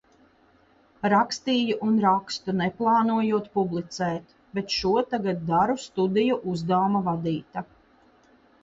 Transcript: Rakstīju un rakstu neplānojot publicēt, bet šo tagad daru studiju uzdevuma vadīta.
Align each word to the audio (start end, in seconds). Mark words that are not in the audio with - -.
Rakstīju 1.13 1.75
un 1.87 1.99
rakstu 2.05 2.55
neplānojot 2.63 3.51
publicēt, 3.59 4.35
bet 4.57 4.77
šo 4.79 4.95
tagad 5.13 5.45
daru 5.53 5.79
studiju 5.87 6.41
uzdevuma 6.57 7.05
vadīta. 7.13 7.67